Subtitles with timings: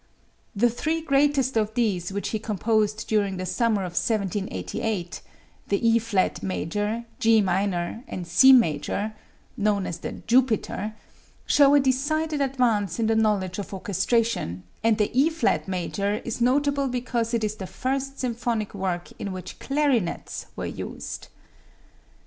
[0.55, 5.21] The three greatest of these which he composed during the summer of 1788,
[5.67, 9.13] the E flat major, G minor and C major
[9.55, 10.95] (known as the "Jupiter"),
[11.45, 16.41] show a decided advance in the knowledge of orchestration, and the E flat major is
[16.41, 21.27] notable because it is the first symphonic work in which clarinets were used.